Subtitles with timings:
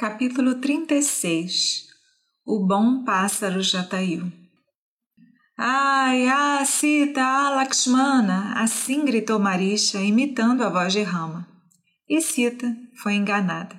[0.00, 1.88] Capítulo 36
[2.46, 4.32] O bom pássaro Jatayu
[5.58, 8.54] Ai, ah, Sita, ah, Lakshmana!
[8.56, 11.46] Assim gritou Marisha, imitando a voz de Rama.
[12.08, 13.78] E Sita foi enganada.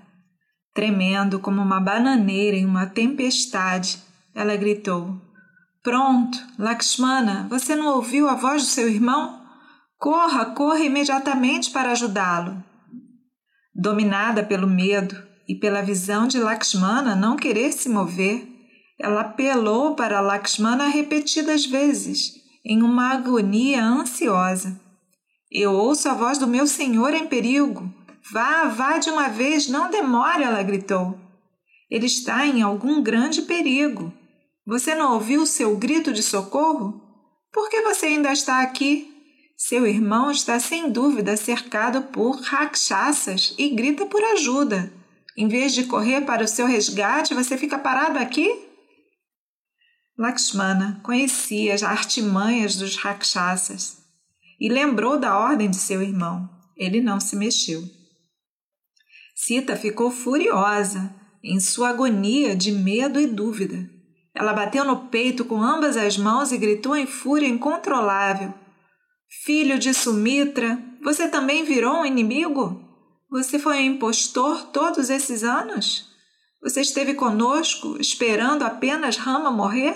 [0.75, 3.97] Tremendo como uma bananeira em uma tempestade,
[4.35, 5.19] ela gritou:
[5.81, 9.43] Pronto, Lakshmana, você não ouviu a voz do seu irmão?
[9.97, 12.63] Corra, corra imediatamente para ajudá-lo.
[13.73, 18.47] Dominada pelo medo, e pela visão de Lakshmana não querer se mover,
[18.99, 24.79] ela apelou para Lakshmana repetidas vezes, em uma agonia ansiosa.
[25.51, 27.93] Eu ouço a voz do meu senhor em perigo.
[28.31, 31.19] Vá, vá de uma vez, não demore, ela gritou.
[31.89, 34.13] Ele está em algum grande perigo.
[34.65, 37.01] Você não ouviu seu grito de socorro?
[37.51, 39.11] Por que você ainda está aqui?
[39.57, 44.91] Seu irmão está sem dúvida cercado por rakshasas e grita por ajuda.
[45.37, 48.67] Em vez de correr para o seu resgate, você fica parado aqui?
[50.17, 53.97] Lakshmana conhecia as artimanhas dos rakshasas
[54.59, 56.49] e lembrou da ordem de seu irmão.
[56.77, 57.83] Ele não se mexeu.
[59.35, 63.89] Sita ficou furiosa em sua agonia de medo e dúvida.
[64.35, 68.53] Ela bateu no peito com ambas as mãos e gritou em fúria incontrolável:
[69.43, 72.90] Filho de Sumitra, você também virou um inimigo?
[73.31, 76.11] Você foi um impostor todos esses anos?
[76.61, 79.95] Você esteve conosco esperando apenas Rama morrer?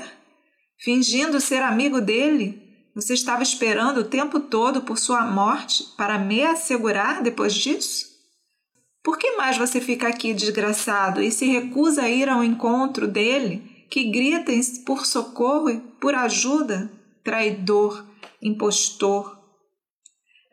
[0.79, 2.63] Fingindo ser amigo dele?
[2.95, 8.05] Você estava esperando o tempo todo por sua morte para me assegurar depois disso?
[9.03, 13.85] Por que mais você fica aqui desgraçado e se recusa a ir ao encontro dele,
[13.89, 14.53] que grita
[14.85, 16.89] por socorro e por ajuda?
[17.21, 18.05] Traidor,
[18.41, 19.37] impostor.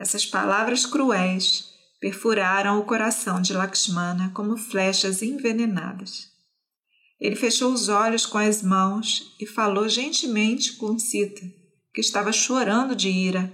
[0.00, 1.72] Essas palavras cruéis
[2.03, 6.33] perfuraram o coração de Lakshmana como flechas envenenadas.
[7.20, 11.47] Ele fechou os olhos com as mãos e falou gentilmente com Sita,
[11.95, 13.52] que estava chorando de ira.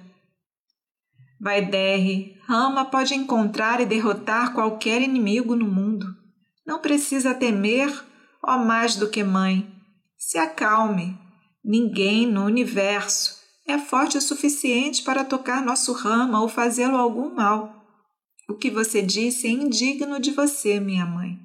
[1.38, 6.06] Vaidehi, Rama pode encontrar e derrotar qualquer inimigo no mundo.
[6.66, 7.92] Não precisa temer,
[8.42, 9.70] ó mais do que mãe.
[10.16, 11.18] Se acalme.
[11.62, 13.36] Ninguém no universo
[13.66, 17.77] é forte o suficiente para tocar nosso Rama ou fazê-lo algum mal.
[18.48, 21.38] O que você disse é indigno de você, minha mãe.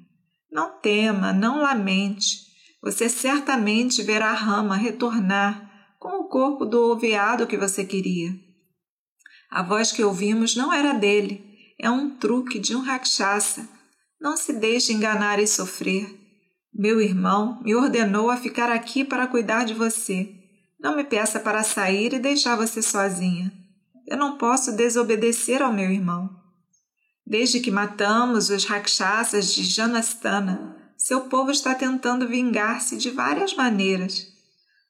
[0.50, 2.38] Não tema, não lamente.
[2.82, 8.30] Você certamente verá a rama retornar com o corpo do oveado que você queria.
[9.50, 11.44] A voz que ouvimos não era dele,
[11.78, 13.68] é um truque de um rakshasa.
[14.20, 16.08] Não se deixe enganar e sofrer.
[16.72, 20.34] Meu irmão me ordenou a ficar aqui para cuidar de você.
[20.80, 23.52] Não me peça para sair e deixar você sozinha.
[24.06, 26.43] Eu não posso desobedecer ao meu irmão.
[27.26, 34.26] Desde que matamos os rakshasas de Janastana, seu povo está tentando vingar-se de várias maneiras.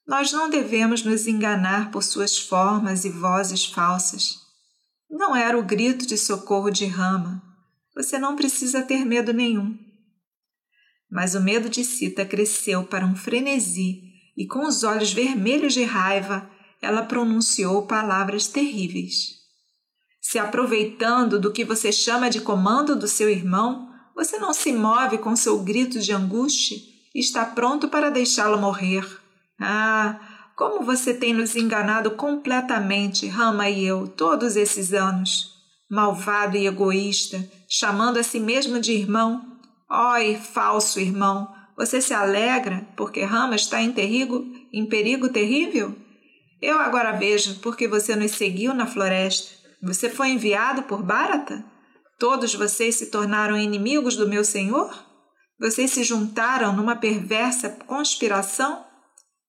[0.07, 4.41] Nós não devemos nos enganar por suas formas e vozes falsas.
[5.09, 7.43] Não era o grito de socorro de Rama.
[7.95, 9.79] Você não precisa ter medo nenhum.
[11.11, 14.03] Mas o medo de Sita cresceu para um frenesi
[14.37, 16.51] e, com os olhos vermelhos de raiva,
[16.83, 19.44] ela pronunciou palavras terríveis.
[20.27, 25.19] Se aproveitando do que você chama de comando do seu irmão, você não se move
[25.19, 26.79] com seu grito de angústia
[27.15, 29.07] e está pronto para deixá-lo morrer.
[29.61, 30.19] Ah,
[30.57, 35.53] como você tem nos enganado completamente, Rama e eu, todos esses anos.
[35.91, 39.45] Malvado e egoísta, chamando a si mesmo de irmão.
[39.91, 41.47] Oi, falso irmão,
[41.77, 44.43] você se alegra porque Rama está em perigo,
[44.73, 45.95] em perigo terrível?
[46.63, 49.54] Eu agora vejo porque você nos seguiu na floresta
[49.85, 51.65] você foi enviado por Bharata?
[52.19, 54.93] Todos vocês se tornaram inimigos do meu senhor?
[55.61, 58.85] Vocês se juntaram numa perversa conspiração?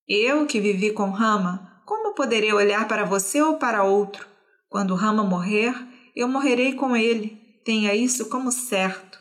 [0.08, 4.28] Eu, que vivi com Rama, como poderei olhar para você ou para outro?
[4.68, 5.74] Quando Rama morrer,
[6.16, 7.40] eu morrerei com ele.
[7.64, 9.20] Tenha isso como certo.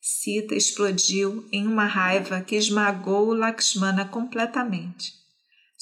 [0.00, 5.23] Sita explodiu em uma raiva que esmagou Lakshmana completamente.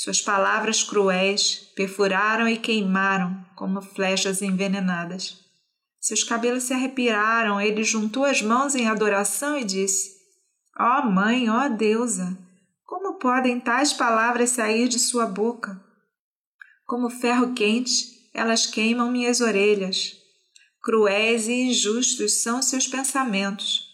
[0.02, 5.38] Suas palavras cruéis perfuraram e queimaram como flechas envenenadas.
[6.00, 10.10] Seus cabelos se arrepiaram, ele juntou as mãos em adoração e disse:
[10.76, 12.36] Ó oh mãe, ó oh deusa,
[12.84, 15.80] como podem tais palavras sair de sua boca?
[16.84, 20.16] Como ferro quente, elas queimam minhas orelhas.
[20.82, 23.86] Cruéis e injustos são seus pensamentos.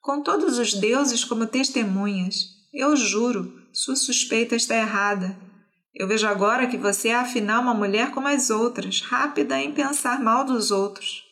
[0.00, 5.51] Com todos os deuses como testemunhas, eu juro, sua suspeita está errada.
[5.94, 10.20] Eu vejo agora que você é afinal uma mulher como as outras, rápida em pensar
[10.20, 11.24] mal dos outros.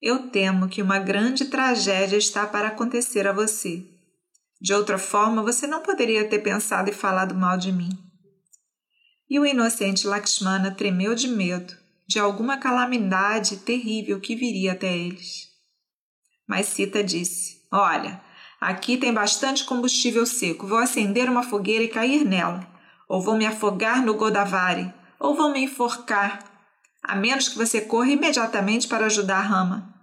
[0.00, 3.84] Eu temo que uma grande tragédia está para acontecer a você.
[4.60, 7.90] De outra forma, você não poderia ter pensado e falado mal de mim.
[9.28, 11.76] E o inocente Lakshmana tremeu de medo
[12.08, 15.48] de alguma calamidade terrível que viria até eles.
[16.48, 18.22] Mas Sita disse: Olha,
[18.58, 20.66] aqui tem bastante combustível seco.
[20.66, 22.77] Vou acender uma fogueira e cair nela.
[23.08, 26.44] Ou vou me afogar no Godavari, ou vou me enforcar.
[27.02, 29.94] A menos que você corra imediatamente para ajudar Rama.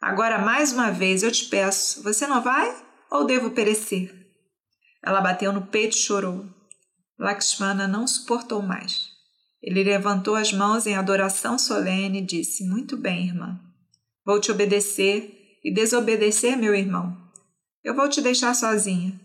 [0.00, 2.74] Agora, mais uma vez, eu te peço: você não vai
[3.10, 4.12] ou devo perecer?
[5.04, 6.46] Ela bateu no peito e chorou.
[7.18, 9.10] Lakshmana não suportou mais.
[9.62, 13.60] Ele levantou as mãos em adoração solene e disse: Muito bem, irmã.
[14.24, 17.16] Vou te obedecer e desobedecer meu irmão.
[17.84, 19.20] Eu vou te deixar sozinha.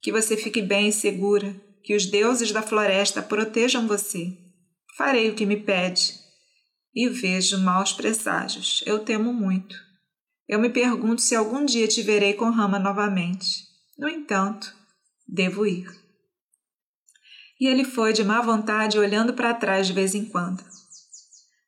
[0.00, 4.36] Que você fique bem e segura, que os deuses da floresta protejam você.
[4.96, 6.14] Farei o que me pede.
[6.94, 8.82] E vejo maus presságios.
[8.86, 9.74] Eu temo muito.
[10.48, 13.64] Eu me pergunto se algum dia te verei com Rama novamente.
[13.98, 14.74] No entanto,
[15.26, 15.86] devo ir.
[17.60, 20.62] E ele foi de má vontade olhando para trás de vez em quando.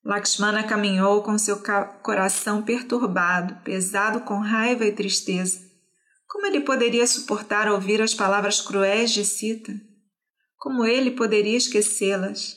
[0.05, 1.63] Lakshmana caminhou com seu
[2.03, 5.61] coração perturbado, pesado com raiva e tristeza.
[6.29, 9.73] Como ele poderia suportar ouvir as palavras cruéis de Sita?
[10.65, 12.57] Como ele poderia esquecê-las?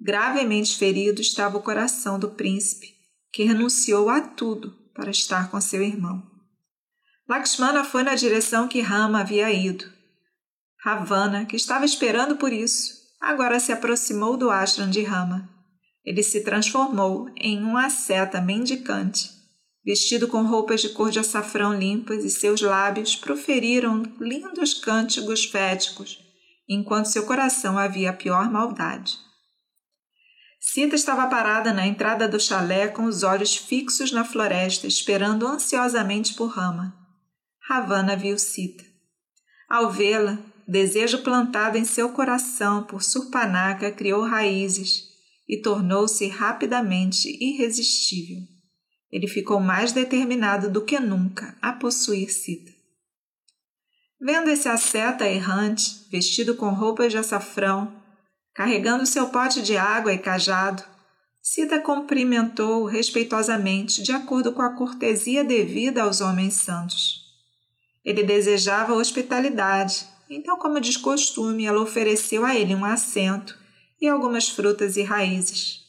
[0.00, 2.94] Gravemente ferido estava o coração do príncipe,
[3.32, 6.22] que renunciou a tudo para estar com seu irmão.
[7.28, 9.84] Lakshmana foi na direção que Rama havia ido.
[10.84, 15.56] Ravana, que estava esperando por isso, agora se aproximou do ashram de Rama
[16.06, 19.28] ele se transformou em um asceta mendicante,
[19.84, 26.24] vestido com roupas de cor de açafrão limpas e seus lábios proferiram lindos cânticos féticos,
[26.68, 29.18] enquanto seu coração havia a pior maldade.
[30.60, 36.34] Sita estava parada na entrada do chalé com os olhos fixos na floresta, esperando ansiosamente
[36.34, 36.92] por Rama.
[37.68, 38.84] Ravana viu Sita.
[39.68, 45.04] Ao vê-la, desejo plantado em seu coração por Surpanaka criou raízes
[45.48, 48.42] e tornou-se rapidamente irresistível.
[49.10, 52.75] Ele ficou mais determinado do que nunca a possuir Sita.
[54.20, 57.92] Vendo esse asceta errante, vestido com roupas de açafrão,
[58.54, 60.82] carregando seu pote de água e cajado,
[61.42, 67.24] Sita cumprimentou-o respeitosamente, de acordo com a cortesia devida aos homens santos.
[68.04, 73.56] Ele desejava hospitalidade, então, como de costume, ela ofereceu a ele um assento
[74.00, 75.82] e algumas frutas e raízes.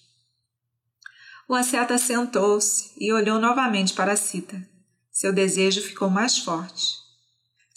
[1.50, 4.62] O asceta sentou-se e olhou novamente para Sita.
[5.10, 7.06] Seu desejo ficou mais forte.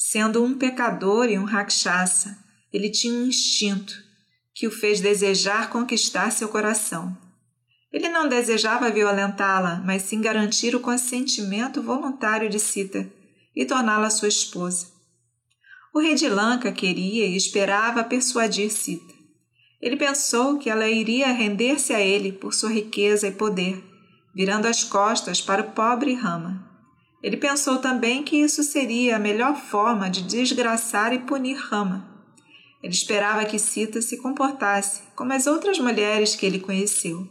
[0.02, 2.34] Sendo um pecador e um rakshasa,
[2.72, 4.02] ele tinha um instinto
[4.54, 7.14] que o fez desejar conquistar seu coração.
[7.92, 13.12] Ele não desejava violentá-la, mas sim garantir o consentimento voluntário de Sita
[13.54, 14.86] e torná-la sua esposa.
[15.92, 19.12] O rei de Lanka queria e esperava persuadir Sita.
[19.82, 23.84] Ele pensou que ela iria render-se a ele por sua riqueza e poder,
[24.34, 26.69] virando as costas para o pobre Rama.
[27.22, 32.08] Ele pensou também que isso seria a melhor forma de desgraçar e punir Rama.
[32.82, 37.28] Ele esperava que Sita se comportasse como as outras mulheres que ele conheceu.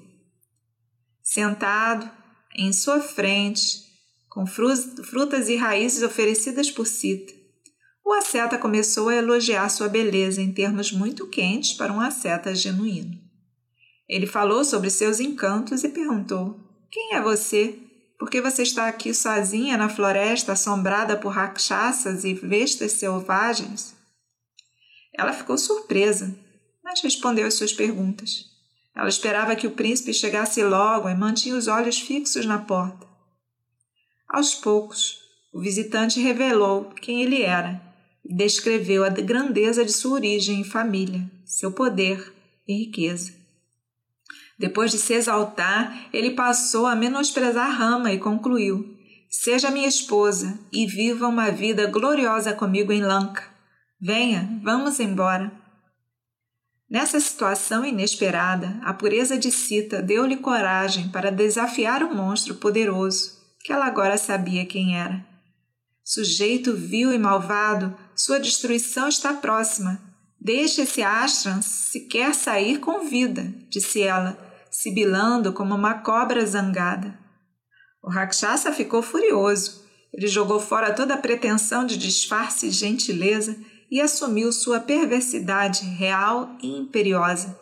[1.24, 2.10] Sentado
[2.56, 3.84] em sua frente,
[4.30, 7.34] com frutas e raízes oferecidas por Sita,
[8.06, 13.16] o asceta começou a elogiar sua beleza em termos muito quentes para um asceta genuíno.
[14.08, 16.60] Ele falou sobre seus encantos e perguntou:
[16.92, 17.78] Quem é você?
[18.20, 23.96] Por que você está aqui sozinha na floresta assombrada por rakshasas e vestas selvagens?
[25.18, 26.38] Ela ficou surpresa,
[26.84, 28.46] mas respondeu às suas perguntas.
[28.94, 33.08] Ela esperava que o príncipe chegasse logo e mantinha os olhos fixos na porta.
[34.28, 35.22] Aos poucos,
[35.54, 37.82] o visitante revelou quem ele era
[38.26, 42.34] e descreveu a grandeza de sua origem e família, seu poder
[42.68, 43.39] e riqueza.
[44.60, 48.94] Depois de se exaltar, ele passou a menosprezar Rama e concluiu:
[49.30, 53.44] Seja minha esposa e viva uma vida gloriosa comigo em Lanka.
[54.02, 55.50] Venha, vamos embora.
[56.90, 63.72] Nessa situação inesperada, a pureza de Sita deu-lhe coragem para desafiar o monstro poderoso, que
[63.72, 65.24] ela agora sabia quem era.
[66.04, 70.02] Sujeito vil e malvado, sua destruição está próxima.
[70.42, 77.18] Deixe esse ashram se quer sair com vida, disse ela, sibilando como uma cobra zangada.
[78.02, 79.84] O Rakshasa ficou furioso.
[80.14, 83.56] Ele jogou fora toda a pretensão de disfarce e gentileza
[83.92, 87.60] e assumiu sua perversidade real e imperiosa.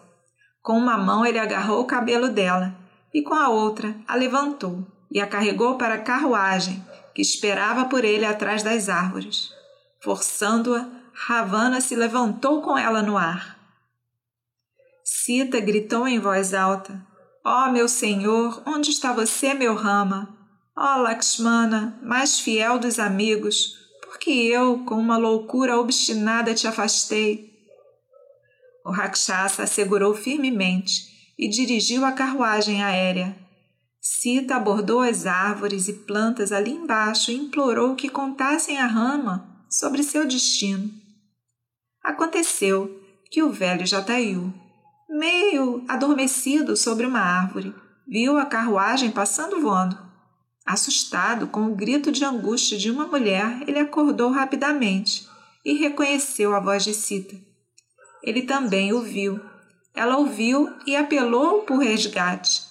[0.61, 2.75] Com uma mão ele agarrou o cabelo dela
[3.13, 6.83] e com a outra a levantou e a carregou para a carruagem,
[7.15, 9.49] que esperava por ele atrás das árvores.
[10.01, 13.56] Forçando-a, Ravana se levantou com ela no ar.
[15.27, 17.05] Sita gritou em voz alta:
[17.45, 20.33] Ó oh, meu senhor, onde está você, meu Rama?
[20.73, 27.51] Ó oh, Lakshmana, mais fiel dos amigos, porque eu, com uma loucura obstinada, te afastei.
[28.85, 33.37] O Rakshasa assegurou firmemente e dirigiu a carruagem aérea.
[33.99, 40.03] Sita abordou as árvores e plantas ali embaixo e implorou que contassem a Rama sobre
[40.03, 40.89] seu destino.
[42.01, 42.97] Aconteceu
[43.29, 44.53] que o velho Jatayu,
[45.09, 47.73] meio adormecido sobre uma árvore,
[48.07, 49.97] viu a carruagem passando voando.
[50.65, 55.27] Assustado com o grito de angústia de uma mulher, ele acordou rapidamente
[55.63, 57.35] e reconheceu a voz de Sita.
[58.21, 59.39] Ele também o viu.
[59.95, 62.63] Ela ouviu e apelou por resgate.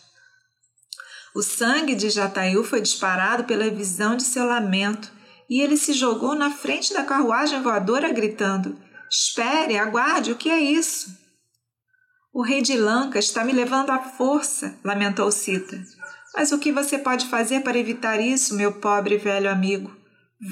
[1.35, 5.12] O sangue de Jatayu foi disparado pela visão de seu lamento
[5.49, 8.78] e ele se jogou na frente da carruagem voadora, gritando:
[9.11, 11.25] Espere, aguarde, o que é isso?
[12.37, 15.83] O rei de Lanka está me levando à força, lamentou Sita.
[16.35, 19.90] Mas o que você pode fazer para evitar isso, meu pobre velho amigo?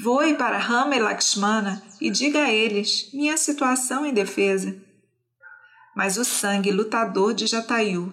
[0.01, 4.75] Voe para Rama e Lakshmana e diga a eles minha situação indefesa.
[5.95, 8.11] Mas o sangue lutador de Jatayu,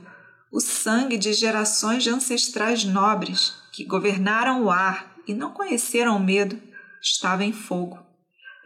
[0.53, 6.23] o sangue de gerações de ancestrais nobres que governaram o ar e não conheceram o
[6.23, 6.61] medo,
[7.01, 7.99] estava em fogo.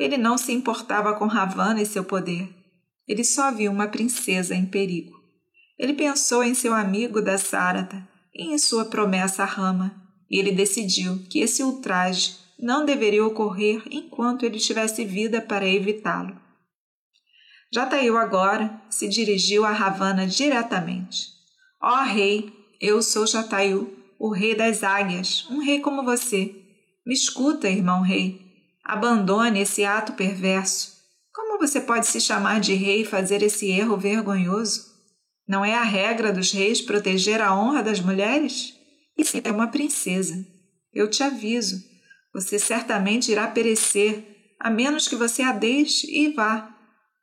[0.00, 2.55] Ele não se importava com Ravana e seu poder.
[3.06, 5.16] Ele só viu uma princesa em perigo.
[5.78, 9.94] Ele pensou em seu amigo da Sarata e em sua promessa a Rama,
[10.30, 16.36] e ele decidiu que esse ultraje não deveria ocorrer enquanto ele tivesse vida para evitá-lo.
[17.72, 21.28] Jatayu agora se dirigiu a Ravana diretamente.
[21.82, 26.54] Ó oh, rei, eu sou Jatayu, o rei das águias, um rei como você.
[27.04, 28.40] Me escuta, irmão rei.
[28.84, 30.95] Abandone esse ato perverso.
[31.66, 34.84] Você pode se chamar de rei e fazer esse erro vergonhoso?
[35.48, 38.72] Não é a regra dos reis proteger a honra das mulheres?
[39.18, 40.46] E se é uma princesa.
[40.94, 41.82] Eu te aviso,
[42.32, 46.72] você certamente irá perecer, a menos que você a deixe e vá.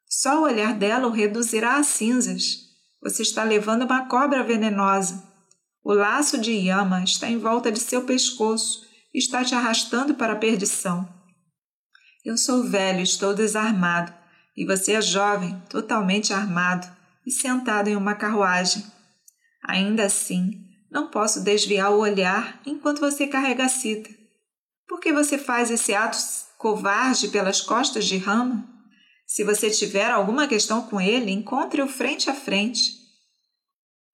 [0.09, 2.57] Só o olhar dela o reduzirá a cinzas.
[3.01, 5.23] Você está levando uma cobra venenosa.
[5.81, 8.81] O laço de Yama está em volta de seu pescoço
[9.13, 11.07] e está te arrastando para a perdição.
[12.25, 14.22] Eu sou velho, estou desarmado,
[14.55, 16.87] e você é jovem, totalmente armado
[17.25, 18.83] e sentado em uma carruagem.
[19.65, 24.09] Ainda assim, não posso desviar o olhar enquanto você carrega a cita.
[24.87, 26.17] Por que você faz esse ato
[26.57, 28.67] covarde pelas costas de Rama?
[29.25, 32.91] Se você tiver alguma questão com ele, encontre-o frente a frente.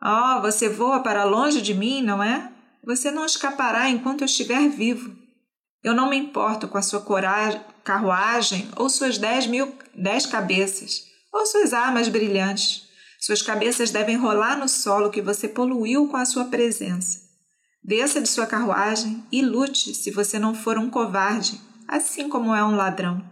[0.01, 2.53] Oh, você voa para longe de mim, não é?
[2.85, 5.13] Você não escapará enquanto eu estiver vivo.
[5.83, 7.03] Eu não me importo com a sua
[7.83, 12.87] carruagem ou suas dez mil dez cabeças, ou suas armas brilhantes.
[13.19, 17.21] Suas cabeças devem rolar no solo que você poluiu com a sua presença.
[17.83, 22.63] Desça de sua carruagem e lute se você não for um covarde, assim como é
[22.63, 23.23] um ladrão.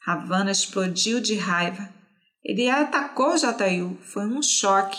[0.00, 1.92] Ravana explodiu de raiva.
[2.44, 3.98] Ele atacou Jatayu.
[4.02, 4.98] Foi um choque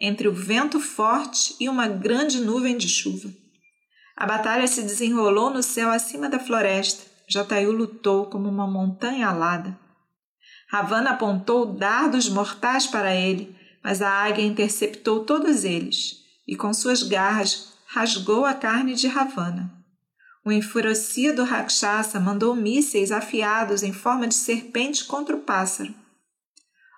[0.00, 3.30] entre o vento forte e uma grande nuvem de chuva.
[4.20, 7.06] A batalha se desenrolou no céu acima da floresta.
[7.26, 9.78] Jatayu lutou como uma montanha alada.
[10.68, 17.02] Ravana apontou dardos mortais para ele, mas a águia interceptou todos eles e, com suas
[17.02, 19.72] garras, rasgou a carne de Ravana.
[20.44, 25.94] O enfurecido Rakshasa mandou mísseis afiados em forma de serpente contra o pássaro.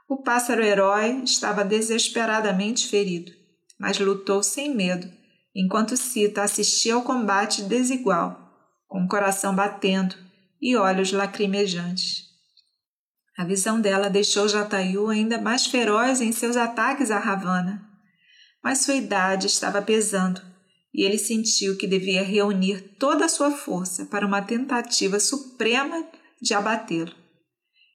[0.08, 3.30] O pássaro herói estava desesperadamente ferido,
[3.78, 5.21] mas lutou sem medo
[5.54, 8.38] enquanto Sita assistia ao combate desigual,
[8.88, 10.14] com o coração batendo
[10.60, 12.30] e olhos lacrimejantes.
[13.36, 17.82] A visão dela deixou Jatayu ainda mais feroz em seus ataques a Ravana,
[18.62, 20.40] mas sua idade estava pesando
[20.94, 26.06] e ele sentiu que devia reunir toda a sua força para uma tentativa suprema
[26.40, 27.14] de abatê-lo.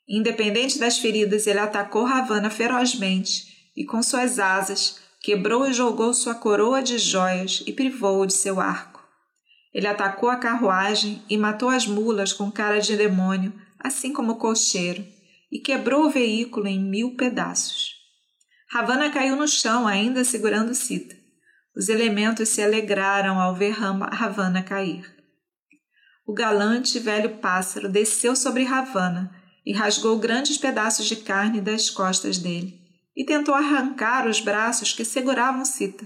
[0.10, 6.34] Independente das feridas, ele atacou Ravana ferozmente e, com suas asas, quebrou e jogou sua
[6.34, 9.05] coroa de joias e privou-o de seu arco.
[9.74, 14.36] Ele atacou a carruagem e matou as mulas com cara de demônio, assim como o
[14.38, 15.05] cocheiro,
[15.51, 17.93] e quebrou o veículo em mil pedaços.
[18.69, 21.17] Ravana caiu no chão, ainda segurando Sita.
[21.75, 25.13] Os elementos se alegraram ao ver Ravana cair.
[26.25, 29.29] O galante velho pássaro desceu sobre Ravana
[29.65, 32.87] e rasgou grandes pedaços de carne das costas dele
[33.17, 36.05] e tentou arrancar os braços que seguravam Sita.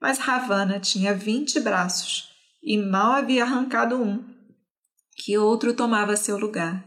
[0.00, 2.28] Mas Ravana tinha vinte braços
[2.60, 4.24] e mal havia arrancado um,
[5.14, 6.84] que outro tomava seu lugar,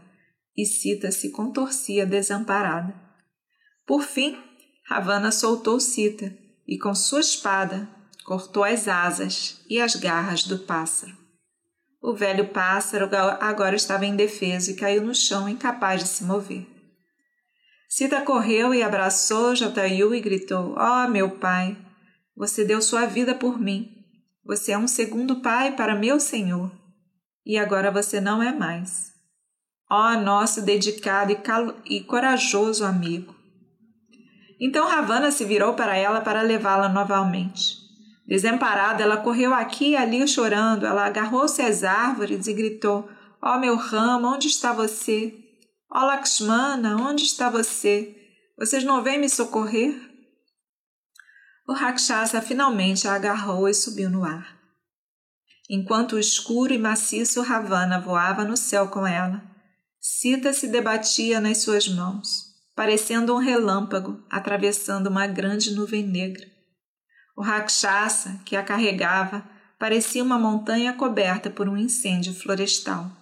[0.54, 2.94] e Sita se contorcia desamparada.
[3.86, 4.38] Por fim,
[4.86, 6.36] Ravana soltou Sita
[6.68, 7.88] e, com sua espada,
[8.26, 11.16] cortou as asas e as garras do pássaro.
[12.02, 13.08] O velho pássaro
[13.40, 16.66] agora estava indefeso e caiu no chão, incapaz de se mover.
[17.92, 21.76] Sita correu e abraçou Jatayu e gritou: Ó oh, meu pai,
[22.36, 23.90] você deu sua vida por mim.
[24.44, 26.70] Você é um segundo pai para meu senhor.
[27.44, 29.10] E agora você não é mais.
[29.90, 33.34] Ó oh, nosso dedicado e, e corajoso amigo.
[34.60, 37.76] Então Ravana se virou para ela para levá-la novamente.
[38.24, 40.86] Desemparada, ela correu aqui e ali chorando.
[40.86, 43.10] Ela agarrou-se às árvores e gritou:
[43.42, 45.49] Ó oh, meu ramo, onde está você?
[45.92, 48.16] Ó Lakshmana, onde está você?
[48.56, 50.00] Vocês não vêm me socorrer?
[51.66, 54.56] O Rakshasa finalmente a agarrou e subiu no ar.
[55.68, 59.42] Enquanto o escuro e maciço Ravana voava no céu com ela,
[60.00, 62.44] Sita se debatia nas suas mãos,
[62.74, 66.46] parecendo um relâmpago atravessando uma grande nuvem negra.
[67.36, 69.44] O Rakshasa, que a carregava,
[69.78, 73.19] parecia uma montanha coberta por um incêndio florestal.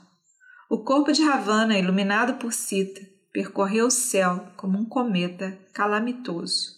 [0.71, 3.01] O corpo de Ravana, iluminado por Sita,
[3.33, 6.77] percorreu o céu como um cometa calamitoso.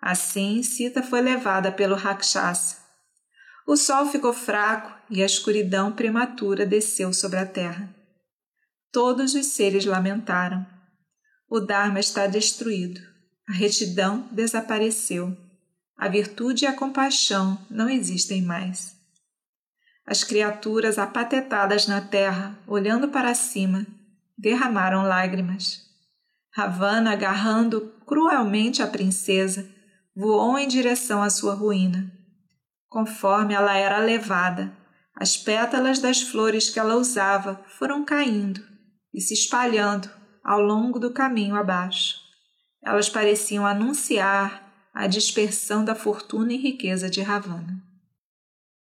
[0.00, 2.78] Assim, Sita foi levada pelo Rakshasa.
[3.64, 7.94] O sol ficou fraco e a escuridão prematura desceu sobre a terra.
[8.90, 10.66] Todos os seres lamentaram.
[11.48, 13.00] O Dharma está destruído.
[13.48, 15.36] A retidão desapareceu.
[15.96, 18.95] A virtude e a compaixão não existem mais.
[20.06, 23.84] As criaturas apatetadas na terra, olhando para cima,
[24.38, 25.84] derramaram lágrimas.
[26.54, 29.68] Ravana, agarrando cruelmente a princesa,
[30.14, 32.10] voou em direção à sua ruína.
[32.88, 34.72] Conforme ela era levada,
[35.14, 38.62] as pétalas das flores que ela usava foram caindo
[39.12, 40.08] e se espalhando
[40.44, 42.16] ao longo do caminho abaixo.
[42.84, 47.82] Elas pareciam anunciar a dispersão da fortuna e riqueza de Ravana.